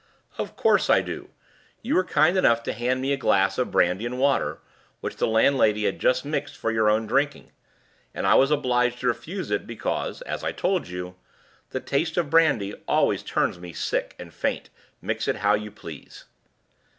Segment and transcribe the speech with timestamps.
[0.39, 1.29] "Of course I do!
[1.83, 4.57] You were kind enough to hand me a glass of brandy and water,
[4.99, 7.51] which the landlady had just mixed for your own drinking.
[8.11, 11.17] And I was obliged to refuse it because, as I told you,
[11.69, 14.71] the taste of brandy always turns me sick and faint,
[15.03, 16.25] mix it how you please."